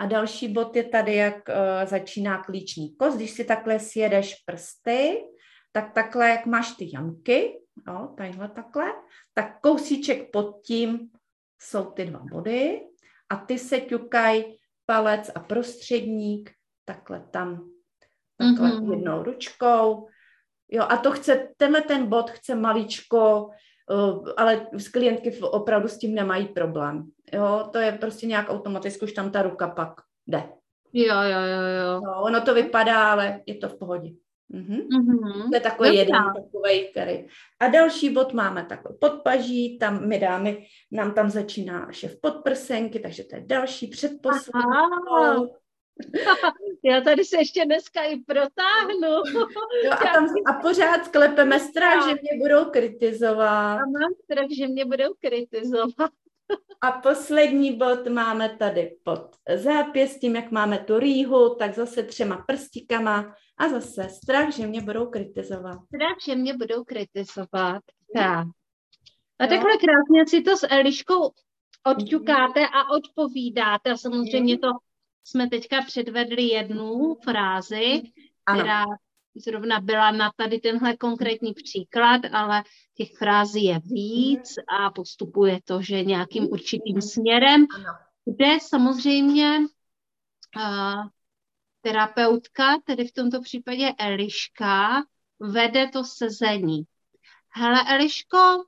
[0.00, 3.16] A další bod je tady, jak uh, začíná klíční kost.
[3.16, 5.24] Když si takhle sjedeš prsty,
[5.72, 8.92] tak takhle, jak máš ty jamky, jo, tadyhle takhle,
[9.34, 11.10] tak kousíček pod tím
[11.58, 12.80] jsou ty dva body
[13.28, 14.44] a ty se ťukaj
[14.86, 16.50] palec a prostředník
[16.84, 17.73] takhle tam
[18.38, 18.90] takhle mm-hmm.
[18.90, 20.08] jednou ručkou.
[20.70, 23.50] Jo, a to chce, tenhle ten bod chce maličko,
[23.90, 27.04] uh, ale z klientky opravdu s tím nemají problém.
[27.32, 30.42] Jo, to je prostě nějak automaticky, už tam ta ruka pak jde.
[30.92, 32.00] Jo, jo, jo, jo.
[32.04, 34.10] No, ono to vypadá, ale je to v pohodě.
[34.54, 34.88] Mm-hmm.
[34.88, 35.48] Mm-hmm.
[35.50, 36.00] To je takový Dobře.
[36.00, 37.26] jeden takový, který.
[37.60, 40.56] A další bod máme takhle podpaží, tam my dáme,
[40.92, 44.62] nám tam začíná šef podprsenky, takže to je další předposlední.
[46.84, 49.08] Já tady se ještě dneska i protáhnu.
[49.84, 53.74] Jo, a, tam, a pořád sklepeme strach, že mě budou kritizovat.
[53.74, 56.10] A mám strach, že mě budou kritizovat.
[56.80, 63.34] A poslední bod máme tady pod zápěstím, jak máme tu rýhu, tak zase třema prstíkama
[63.58, 65.78] a zase strach, že mě budou kritizovat.
[65.86, 67.82] Strach, že mě budou kritizovat.
[68.16, 68.46] Tak.
[69.38, 71.30] A takhle krásně si to s Eliškou
[71.86, 74.68] odťukáte a odpovídáte a samozřejmě to
[75.24, 78.02] jsme teďka předvedli jednu frázi,
[78.46, 78.60] ano.
[78.60, 78.84] která
[79.34, 85.82] zrovna byla na tady tenhle konkrétní příklad, ale těch frází je víc a postupuje to,
[85.82, 87.66] že nějakým určitým směrem,
[88.24, 89.58] kde samozřejmě
[90.56, 91.08] uh,
[91.80, 95.02] terapeutka, tedy v tomto případě Eliška,
[95.40, 96.82] vede to sezení.
[97.48, 98.64] Hele, Eliško,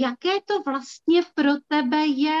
[0.00, 2.40] jaké to vlastně pro tebe je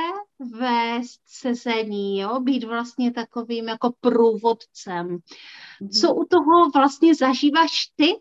[0.58, 2.40] vést sezení, jo?
[2.40, 5.08] být vlastně takovým jako průvodcem.
[5.08, 6.00] Mm-hmm.
[6.00, 8.14] Co u toho vlastně zažíváš ty?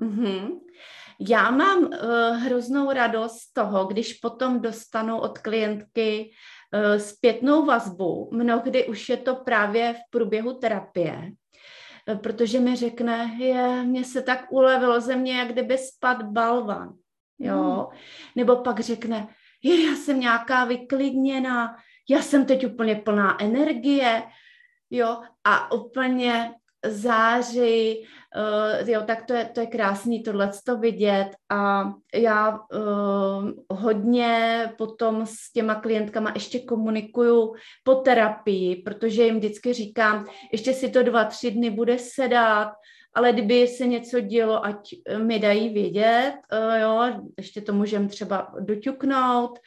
[0.00, 0.60] Mm-hmm.
[1.28, 1.90] Já mám uh,
[2.36, 6.30] hroznou radost z toho, když potom dostanu od klientky
[6.74, 8.30] uh, zpětnou vazbu.
[8.32, 11.32] Mnohdy už je to právě v průběhu terapie,
[12.08, 16.94] uh, protože mi řekne, je, mně se tak ulevilo ze mě, jak kdyby spad balvan.
[17.38, 17.88] Jo?
[17.90, 17.98] Mm.
[18.36, 19.28] Nebo pak řekne,
[19.62, 21.76] je, já jsem nějaká vyklidněná,
[22.08, 24.22] já jsem teď úplně plná energie,
[24.90, 26.54] jo, a úplně
[26.86, 28.06] září,
[28.80, 34.72] uh, jo, tak to je, to je krásný tohle to vidět a já uh, hodně
[34.78, 41.02] potom s těma klientkama ještě komunikuju po terapii, protože jim vždycky říkám, ještě si to
[41.02, 42.68] dva, tři dny bude sedat,
[43.14, 48.54] ale kdyby se něco dělo, ať mi dají vědět, uh, jo, ještě to můžeme třeba
[48.60, 49.58] doťuknout.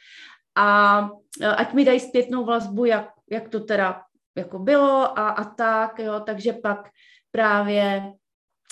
[0.54, 1.00] A
[1.40, 4.02] uh, ať mi dají zpětnou vazbu, jak, jak to teda
[4.38, 6.88] jako bylo a, a tak, jo, takže pak
[7.30, 8.12] právě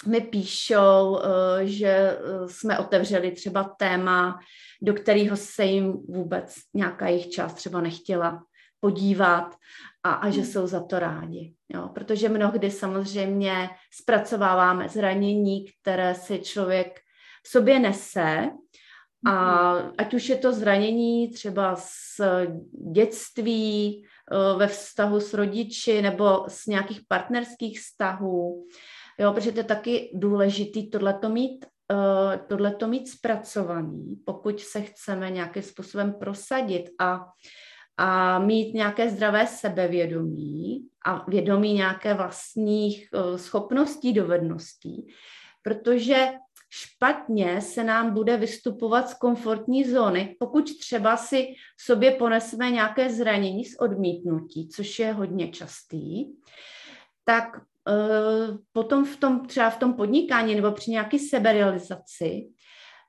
[0.07, 4.39] mi píšou, eh, že eh, jsme otevřeli třeba téma,
[4.83, 8.43] do kterého se jim vůbec nějaká jejich část třeba nechtěla
[8.81, 9.55] podívat
[10.07, 10.51] a, a že hmm.
[10.51, 11.55] jsou za to rádi.
[11.69, 11.89] Jo?
[11.95, 13.69] Protože mnohdy samozřejmě
[14.01, 17.01] zpracováváme zranění, které si člověk
[17.45, 18.51] v sobě nese
[19.27, 19.93] a hmm.
[19.99, 22.21] ať už je to zranění třeba z
[22.93, 28.67] dětství, Eh, ve vztahu s rodiči nebo s nějakých partnerských vztahů,
[29.19, 35.31] jo, protože to je taky důležitý tohleto mít, uh, tohleto mít zpracovaný, pokud se chceme
[35.31, 37.25] nějakým způsobem prosadit a,
[37.97, 45.07] a mít nějaké zdravé sebevědomí a vědomí nějaké vlastních uh, schopností, dovedností,
[45.63, 46.29] protože
[46.71, 53.65] špatně se nám bude vystupovat z komfortní zóny, pokud třeba si sobě poneseme nějaké zranění
[53.65, 56.25] z odmítnutí, což je hodně častý,
[57.25, 62.49] tak uh, potom v tom, třeba v tom podnikání nebo při nějaké seberealizaci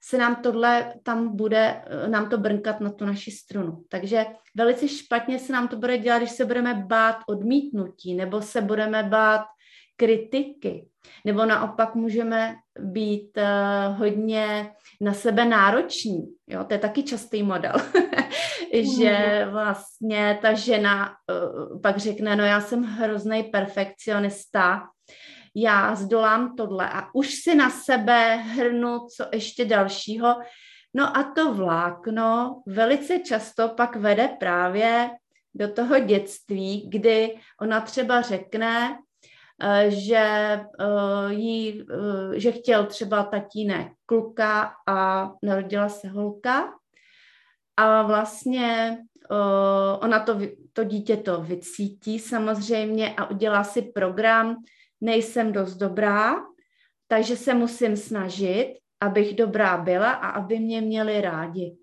[0.09, 3.83] se nám tohle tam bude, uh, nám to brnkat na tu naši strunu.
[3.89, 8.61] Takže velice špatně se nám to bude dělat, když se budeme bát odmítnutí nebo se
[8.61, 9.45] budeme bát
[9.95, 10.87] kritiky.
[11.25, 16.27] Nebo naopak můžeme být uh, hodně na sebe nároční.
[16.47, 16.63] Jo?
[16.63, 17.73] To je taky častý model,
[18.99, 19.51] že mhm.
[19.51, 24.83] vlastně ta žena uh, pak řekne, no já jsem hrozný perfekcionista,
[25.61, 30.35] já zdolám tohle a už si na sebe hrnu co ještě dalšího.
[30.93, 35.09] No a to vlákno velice často pak vede právě
[35.53, 38.97] do toho dětství, kdy ona třeba řekne,
[39.63, 40.17] Eh, že,
[40.79, 46.73] eh, jí, eh, že chtěl třeba tatínek kluka a narodila se holka
[47.77, 48.97] a vlastně
[49.99, 50.39] ona to,
[50.73, 54.55] to dítě to vycítí samozřejmě a udělá si program,
[55.01, 56.35] nejsem dost dobrá,
[57.07, 61.77] takže se musím snažit, abych dobrá byla a aby mě měli rádi.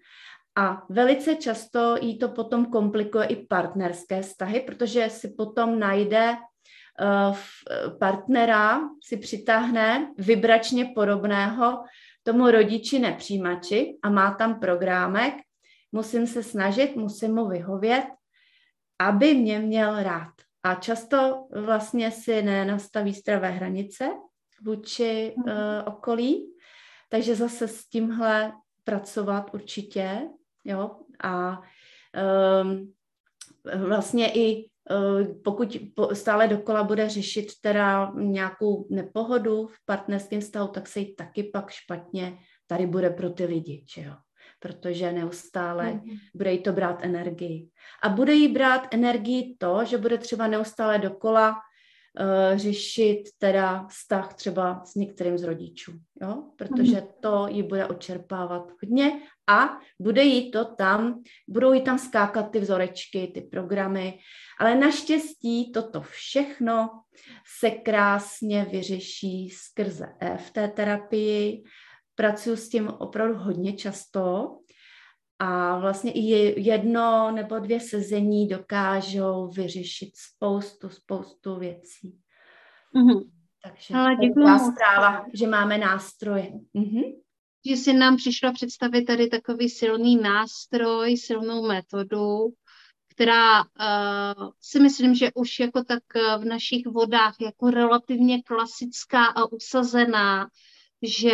[0.57, 6.37] A velice často jí to potom komplikuje i partnerské vztahy, protože si potom najde
[7.00, 7.35] Eh,
[7.98, 11.85] partnera si přitáhne vybračně podobného
[12.22, 15.35] tomu rodiči nepřijímači a má tam programek,
[15.92, 18.05] musím se snažit, musím mu vyhovět,
[18.98, 20.33] aby mě měl rád.
[20.64, 24.09] A často vlastně si nenastaví zdravé hranice
[24.62, 25.53] vůči uh,
[25.87, 26.55] okolí,
[27.09, 28.53] takže zase s tímhle
[28.85, 30.20] pracovat určitě,
[30.64, 31.61] jo, a
[32.62, 32.92] um,
[33.87, 35.77] vlastně i Eh, pokud
[36.12, 41.70] stále dokola bude řešit teda nějakou nepohodu v partnerském vztahu, tak se jí taky pak
[41.70, 44.14] špatně tady bude pro ty lidi, že jo?
[44.64, 46.18] Protože neustále mm-hmm.
[46.35, 47.68] bude jí to brát energii.
[48.03, 54.35] A bude jí brát energii to, že bude třeba neustále dokola uh, řešit teda vztah
[54.35, 56.44] třeba s některým z rodičů, jo?
[56.57, 57.09] protože mm-hmm.
[57.20, 62.61] to ji bude očerpávat hodně a bude jí to tam, budou jí tam skákat ty
[62.61, 64.18] vzorečky, ty programy,
[64.61, 66.90] ale naštěstí toto všechno
[67.59, 71.65] se krásně vyřeší skrze EFT terapii.
[72.15, 74.56] Pracuji s tím opravdu hodně často
[75.38, 82.19] a vlastně i jedno nebo dvě sezení dokážou vyřešit spoustu, spoustu věcí.
[82.94, 83.31] Mm-hmm.
[83.62, 86.52] Takže Ale to je zpráva, že máme nástroje.
[86.75, 87.21] Mm-hmm.
[87.67, 92.52] Že si nám přišla představit tady takový silný nástroj, silnou metodu,
[93.10, 99.27] která uh, si myslím, že už jako tak uh, v našich vodách jako relativně klasická
[99.27, 100.48] a usazená,
[101.02, 101.33] že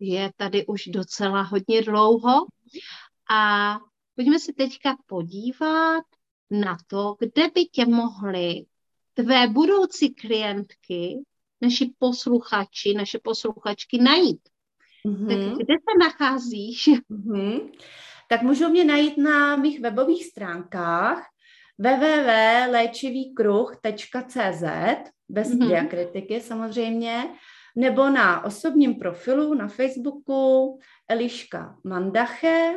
[0.00, 2.46] je tady už docela hodně dlouho.
[3.30, 3.76] A
[4.16, 6.04] pojďme se teďka podívat
[6.50, 8.64] na to, kde by tě mohly
[9.14, 11.18] tvé budoucí klientky,
[11.60, 14.40] naši posluchači, naše posluchačky najít.
[15.06, 15.28] Mm-hmm.
[15.28, 16.88] Tak kde se nacházíš?
[17.10, 17.70] Mm-hmm.
[18.28, 21.26] Tak můžou mě najít na mých webových stránkách
[21.78, 24.62] www.léčivýkruh.cz
[25.28, 25.68] bez mm-hmm.
[25.68, 27.34] diakritiky samozřejmě,
[27.76, 32.72] nebo na osobním profilu na Facebooku Eliška Mandache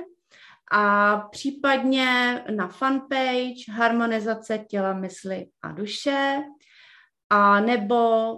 [0.71, 6.43] a případně na fanpage Harmonizace těla, mysli a duše
[7.29, 7.95] a nebo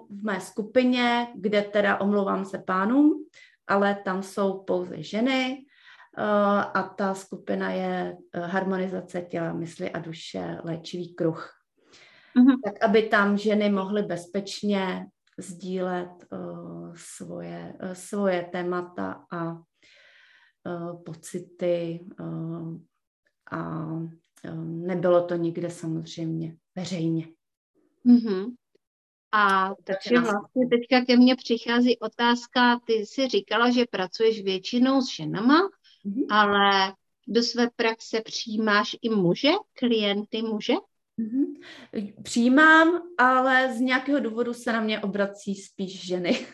[0.10, 3.26] v mé skupině, kde teda omlouvám se pánům,
[3.68, 5.66] ale tam jsou pouze ženy
[6.18, 6.22] eh,
[6.74, 11.52] a ta skupina je eh, harmonizace těla, mysli a duše, léčivý kruh.
[12.38, 12.56] Mm-hmm.
[12.64, 15.06] Tak aby tam ženy mohly bezpečně
[15.38, 22.00] sdílet uh, svoje, uh, svoje témata a uh, pocity
[23.52, 23.90] a
[24.64, 27.28] nebylo to nikde samozřejmě veřejně.
[28.06, 28.56] Mm-hmm.
[29.32, 35.16] A takže vlastně teďka ke mně přichází otázka, ty jsi říkala, že pracuješ většinou s
[35.16, 35.60] ženama,
[36.06, 36.26] mm-hmm.
[36.30, 36.94] ale
[37.28, 40.74] do své praxe přijímáš i muže, klienty muže?
[41.20, 42.24] Mm-hmm.
[42.24, 46.48] Přijímám, ale z nějakého důvodu se na mě obrací spíš ženy.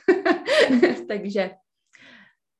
[1.07, 1.51] Takže,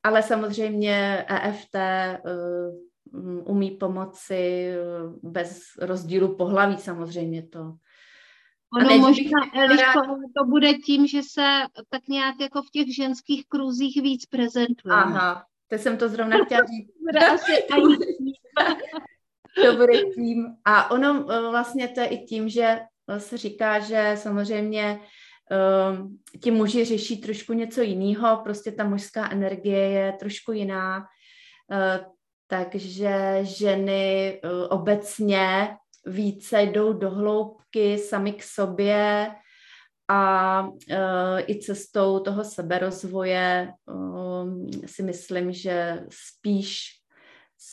[0.03, 4.73] ale samozřejmě EFT uh, umí pomoci
[5.23, 7.73] bez rozdílu pohlaví samozřejmě to.
[8.79, 10.01] Ono možná, Eliško,
[10.37, 11.47] to bude tím, že se
[11.89, 14.95] tak nějak jako v těch ženských kruzích víc prezentuje.
[14.95, 16.91] Aha, to jsem to zrovna chtěla říct.
[19.55, 20.55] to bude tím.
[20.65, 22.79] A ono eh, vlastně to je i tím, že
[23.17, 24.99] se říká, že samozřejmě
[25.91, 32.05] um, ti muži řeší trošku něco jiného, prostě ta mužská energie je trošku jiná, uh,
[32.47, 35.75] takže ženy uh, obecně
[36.05, 39.31] více jdou do hloubky sami k sobě
[40.07, 47.00] a uh, i cestou toho seberozvoje uh, si myslím, že spíš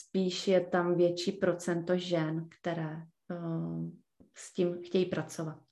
[0.09, 3.91] spíš je tam větší procento žen, které uh,
[4.35, 5.68] s tím chtějí pracovat.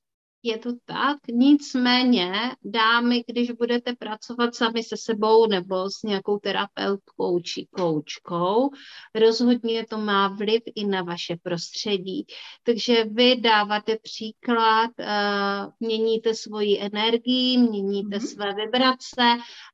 [0.46, 2.32] Je to tak, nicméně
[2.64, 8.70] dámy, když budete pracovat sami se sebou nebo s nějakou terapeutkou či koučkou,
[9.14, 12.26] rozhodně to má vliv i na vaše prostředí.
[12.62, 18.26] Takže vy dáváte příklad, uh, měníte svoji energii, měníte mm-hmm.
[18.26, 19.22] své vibrace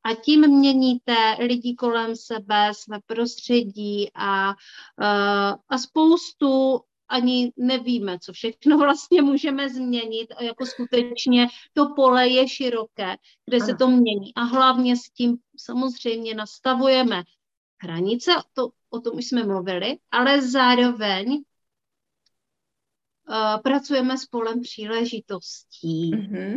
[0.04, 6.80] a tím měníte lidi kolem sebe, své prostředí a, uh, a spoustu
[7.12, 13.60] ani nevíme, co všechno vlastně můžeme změnit a jako skutečně to pole je široké, kde
[13.60, 14.34] se to mění.
[14.34, 17.22] A hlavně s tím samozřejmě nastavujeme
[17.82, 21.42] hranice, to, o tom už jsme mluvili, ale zároveň uh,
[23.62, 26.56] pracujeme s polem příležitostí, mm-hmm.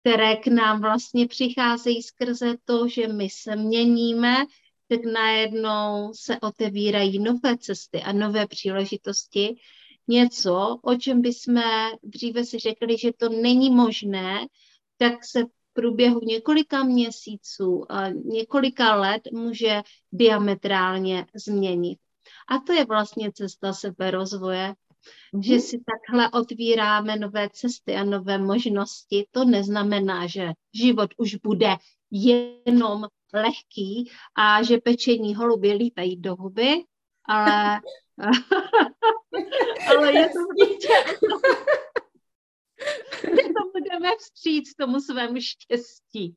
[0.00, 4.36] které k nám vlastně přicházejí skrze to, že my se měníme,
[4.88, 9.56] tak najednou se otevírají nové cesty a nové příležitosti,
[10.08, 11.62] něco, o čem bychom
[12.02, 14.46] dříve si řekli, že to není možné,
[14.98, 19.82] tak se v průběhu několika měsíců a několika let může
[20.12, 21.98] diametrálně změnit.
[22.48, 24.74] A to je vlastně cesta seberozvoje,
[25.34, 25.42] mm-hmm.
[25.42, 29.26] že si takhle otvíráme nové cesty a nové možnosti.
[29.30, 31.76] To neznamená, že život už bude
[32.10, 36.84] jenom lehký a že pečení holuby lítají do huby,
[37.28, 37.80] ale
[39.88, 41.16] Ale je to prostě...
[43.30, 46.36] to budeme vstříc tomu svému štěstí.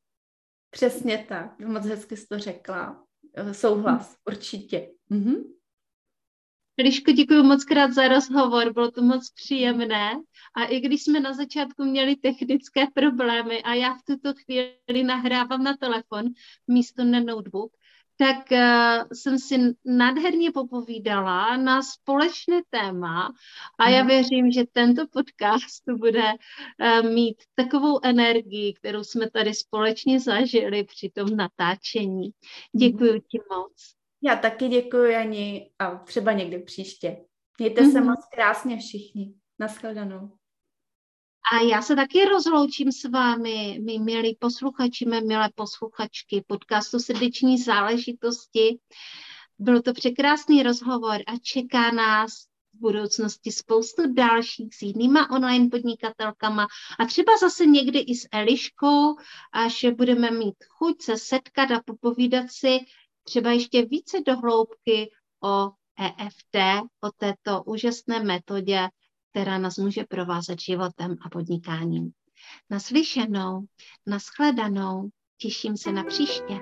[0.70, 3.06] Přesně tak, moc hezky jsi to řekla.
[3.52, 4.92] Souhlas, určitě.
[5.10, 5.36] Mhm.
[6.84, 10.12] Liško, děkuji moc krát za rozhovor, bylo to moc příjemné.
[10.56, 15.64] A i když jsme na začátku měli technické problémy a já v tuto chvíli nahrávám
[15.64, 16.26] na telefon
[16.68, 17.72] místo na notebook,
[18.22, 23.34] tak uh, jsem si nádherně popovídala na společné téma
[23.80, 24.07] a já mhm.
[24.07, 31.09] věřím, že tento podcast bude uh, mít takovou energii, kterou jsme tady společně zažili při
[31.09, 32.30] tom natáčení.
[32.76, 33.20] Děkuji mm.
[33.20, 33.74] ti moc.
[34.22, 37.17] Já taky děkuji, Ani, a třeba někdy příště.
[37.59, 37.91] Mějte mm-hmm.
[37.91, 39.34] se moc krásně všichni.
[39.59, 40.39] Naschledanou.
[41.52, 47.58] A já se taky rozloučím s vámi, my milí posluchači, mé milé posluchačky podcastu Srdeční
[47.58, 48.80] záležitosti.
[49.60, 52.32] Byl to překrásný rozhovor a čeká nás
[52.74, 56.68] v budoucnosti spoustu dalších s jinýma online podnikatelkama
[57.00, 59.16] a třeba zase někdy i s Eliškou,
[59.54, 62.80] až budeme mít chuť se setkat a popovídat si
[63.24, 65.12] třeba ještě více dohloubky
[65.43, 68.89] o EFT, o této úžasné metodě,
[69.32, 72.12] která nás může provázet životem a podnikáním.
[72.70, 73.66] Naslyšenou,
[74.08, 76.60] naschledanou, těším se na příště.